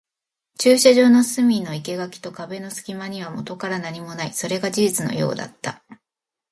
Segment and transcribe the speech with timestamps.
[0.57, 4.33] 駐車場の隅の生垣と壁の隙間にはもとから何もない。
[4.33, 5.83] それが事実のようだった。